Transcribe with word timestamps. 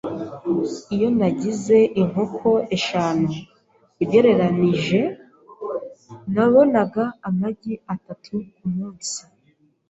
Iyo 0.95 1.07
nagize 1.17 1.77
inkoko 2.01 2.49
eshanu, 2.77 3.29
ugereranije 4.01 5.01
nabonaga 6.33 7.03
amagi 7.27 7.73
atatu 7.93 8.33
kumunsi. 8.55 9.17